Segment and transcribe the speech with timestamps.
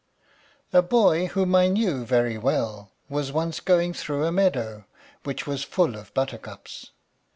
[0.73, 4.85] A boy, whom I knew very well, was once going through a meadow,
[5.25, 6.89] which was full of buttercups.